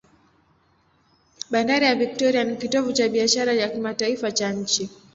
[1.51, 4.89] Bandari ya Victoria ni kitovu cha biashara ya kimataifa cha nchi.